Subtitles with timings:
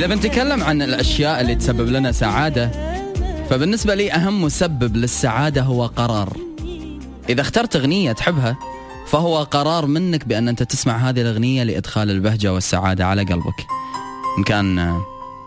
[0.00, 2.70] إذا بنتكلم عن الأشياء اللي تسبب لنا سعادة
[3.50, 6.36] فبالنسبة لي أهم مسبب للسعادة هو قرار.
[7.28, 8.56] إذا اخترت أغنية تحبها
[9.06, 13.66] فهو قرار منك بأن أنت تسمع هذه الأغنية لإدخال البهجة والسعادة على قلبك.
[14.38, 15.00] إن كان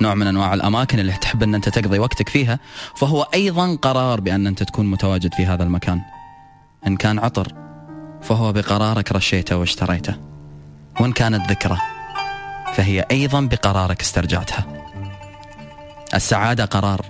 [0.00, 2.58] نوع من أنواع الأماكن اللي تحب أن أنت تقضي وقتك فيها
[2.96, 6.00] فهو أيضا قرار بأن أنت تكون متواجد في هذا المكان.
[6.86, 7.52] إن كان عطر
[8.22, 10.14] فهو بقرارك رشيته واشتريته.
[11.00, 11.78] وإن كانت ذكرى.
[12.76, 14.64] فهي أيضا بقرارك استرجعتها.
[16.14, 17.00] السعادة قرار.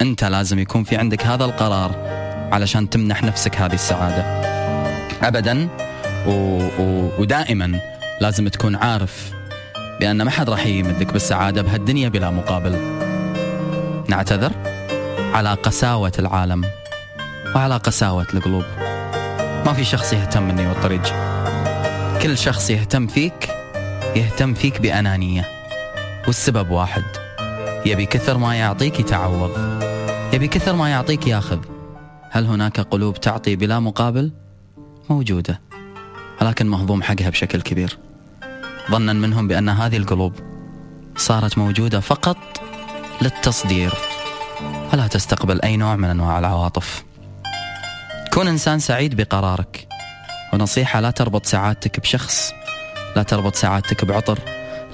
[0.00, 1.90] أنت لازم يكون في عندك هذا القرار
[2.52, 4.24] علشان تمنح نفسك هذه السعادة.
[5.22, 5.68] أبدا
[6.26, 6.30] و...
[6.78, 7.10] و...
[7.18, 7.80] ودائما
[8.20, 9.32] لازم تكون عارف
[10.00, 12.78] بأن ما حد راح يمدك بالسعادة بهالدنيا بلا مقابل.
[14.08, 14.52] نعتذر
[15.34, 16.64] على قساوة العالم
[17.54, 18.64] وعلى قساوة القلوب.
[19.66, 21.02] ما في شخص يهتم مني والطريق.
[22.22, 23.53] كل شخص يهتم فيك
[24.16, 25.48] يهتم فيك بأنانية.
[26.26, 27.04] والسبب واحد
[27.86, 29.50] يبي كثر ما يعطيك يتعوض.
[30.32, 31.58] يبي كثر ما يعطيك ياخذ.
[32.30, 34.32] هل هناك قلوب تعطي بلا مقابل؟
[35.10, 35.60] موجودة
[36.40, 37.98] ولكن مهضوم حقها بشكل كبير.
[38.90, 40.32] ظنا منهم بأن هذه القلوب
[41.16, 42.36] صارت موجودة فقط
[43.22, 43.92] للتصدير.
[44.92, 47.04] ولا تستقبل أي نوع من أنواع العواطف.
[48.32, 49.88] كن إنسان سعيد بقرارك
[50.52, 52.52] ونصيحة لا تربط سعادتك بشخص
[53.16, 54.38] لا تربط سعادتك بعطر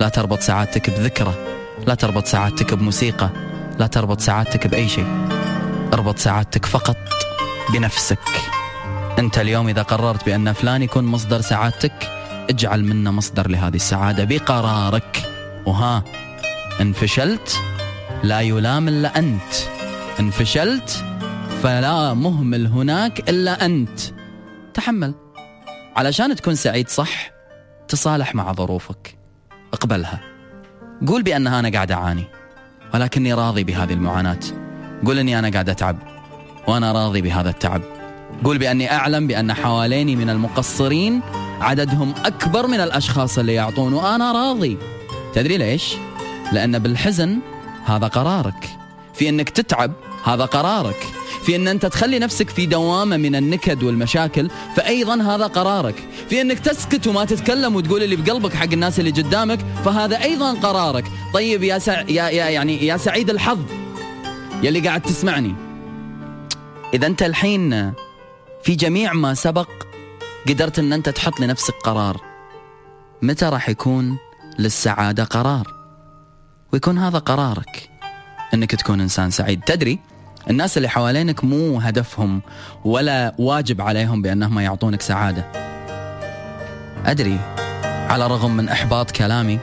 [0.00, 1.34] لا تربط سعادتك بذكرى
[1.86, 3.30] لا تربط سعادتك بموسيقى
[3.78, 5.06] لا تربط سعادتك بأي شيء.
[5.92, 6.96] اربط سعادتك فقط
[7.72, 8.28] بنفسك.
[9.18, 12.10] أنت اليوم إذا قررت بأن فلان يكون مصدر سعادتك
[12.50, 15.22] اجعل منه مصدر لهذه السعادة بقرارك.
[15.66, 16.04] وها
[16.80, 17.60] إن فشلت
[18.22, 19.52] لا يلام إلا أنت.
[20.20, 21.04] إن فشلت
[21.62, 24.00] فلا مهمل هناك إلا أنت.
[24.74, 25.14] تحمل.
[25.96, 27.30] علشان تكون سعيد صح
[27.90, 29.16] تصالح مع ظروفك.
[29.72, 30.20] اقبلها.
[31.06, 32.24] قول بأنها أنا قاعد أعاني
[32.94, 34.38] ولكني راضي بهذه المعاناة.
[35.06, 35.98] قول أني أنا قاعد أتعب
[36.68, 37.82] وأنا راضي بهذا التعب.
[38.44, 41.20] قول بأني أعلم بأن حواليني من المقصرين
[41.60, 44.78] عددهم أكبر من الأشخاص اللي يعطون وأنا راضي.
[45.34, 45.94] تدري ليش؟
[46.52, 47.38] لأن بالحزن
[47.84, 48.68] هذا قرارك.
[49.14, 49.92] في أنك تتعب
[50.24, 51.06] هذا قرارك.
[51.44, 55.94] في أن أنت تخلي نفسك في دوامة من النكد والمشاكل فأيضا هذا قرارك.
[56.28, 61.04] في أنك تسكت وما تتكلم وتقول اللي بقلبك حق الناس اللي قدامك فهذا أيضا قرارك.
[61.34, 62.00] طيب يا, سع...
[62.00, 62.28] يا...
[62.28, 63.58] يا يعني يا سعيد الحظ
[64.62, 65.54] يلي قاعد تسمعني.
[66.94, 67.92] إذا أنت الحين
[68.62, 69.68] في جميع ما سبق
[70.48, 72.20] قدرت أن أنت تحط لنفسك قرار
[73.22, 74.16] متى راح يكون
[74.58, 75.74] للسعادة قرار؟
[76.72, 77.90] ويكون هذا قرارك
[78.54, 79.60] أنك تكون إنسان سعيد.
[79.60, 79.98] تدري
[80.50, 82.42] الناس اللي حوالينك مو هدفهم
[82.84, 85.44] ولا واجب عليهم بأنهم يعطونك سعادة.
[87.06, 87.38] أدري
[87.84, 89.58] على الرغم من إحباط كلامي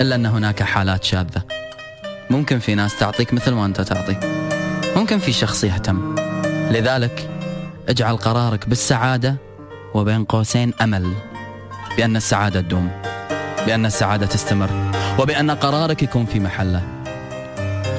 [0.00, 1.42] إلا أن هناك حالات شاذة.
[2.30, 4.16] ممكن في ناس تعطيك مثل ما أنت تعطي.
[4.96, 6.14] ممكن في شخص يهتم.
[6.70, 7.30] لذلك
[7.88, 9.36] اجعل قرارك بالسعادة
[9.94, 11.12] وبين قوسين أمل.
[11.96, 12.90] بأن السعادة تدوم.
[13.66, 14.92] بأن السعادة تستمر.
[15.18, 17.01] وبأن قرارك يكون في محله.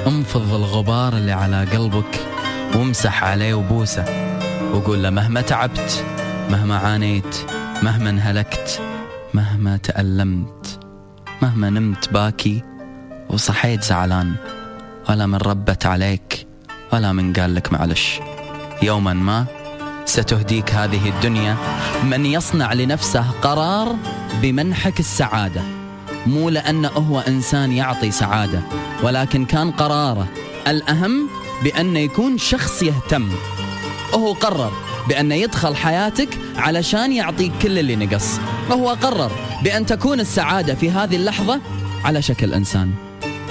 [0.08, 2.20] انفض الغبار اللي على قلبك
[2.76, 4.06] وامسح عليه وبوسه
[4.74, 6.06] وقول له مهما تعبت
[6.50, 7.38] مهما عانيت
[7.84, 8.82] مهما انهلكت
[9.34, 10.80] مهما تألمت
[11.42, 12.64] مهما نمت باكي
[13.30, 14.34] وصحيت زعلان
[15.10, 16.48] ولا من ربت عليك
[16.94, 18.20] ولا من قال لك معلش.
[18.82, 19.46] يوما ما
[20.06, 21.58] ستهديك هذه الدنيا
[22.04, 23.96] من يصنع لنفسه قرار
[24.42, 25.62] بمنحك السعادة.
[26.28, 28.62] مو لأنه هو إنسان يعطي سعادة
[29.04, 30.28] ولكن كان قراره.
[30.68, 31.30] الأهم
[31.64, 33.30] بانه يكون شخص يهتم.
[34.14, 34.72] هو قرر
[35.10, 38.40] بأن يدخل حياتك علشان يعطيك كل اللي نقص.
[38.70, 39.32] وهو قرر
[39.64, 41.62] بأن تكون السعادة في هذه اللحظة
[42.06, 42.92] على شكل إنسان.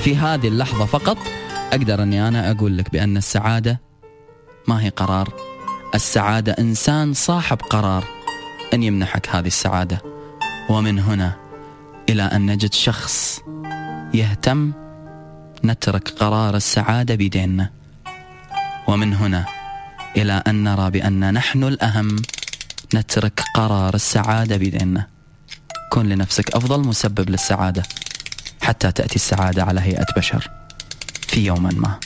[0.05, 1.19] في هذه اللحظة فقط
[1.73, 3.81] أقدر أني أنا أقول لك بأن السعادة
[4.69, 5.33] ما هي قرار.
[5.95, 8.05] السعادة إنسان صاحب قرار
[8.75, 10.03] أن يمنحك هذه السعادة.
[10.69, 11.42] ومن هنا
[12.09, 13.41] إلى أن نجد شخص
[14.15, 14.73] يهتم
[15.65, 17.71] نترك قرار السعادة بيديننا
[18.89, 19.45] ومن هنا
[20.17, 22.17] إلى أن نرى بأن نحن الأهم
[22.95, 25.07] نترك قرار السعادة بيديننا
[25.91, 27.83] كن لنفسك أفضل مسبب للسعادة
[28.63, 30.51] حتى تأتي السعادة على هيئة بشر
[31.29, 31.99] في يوم ما.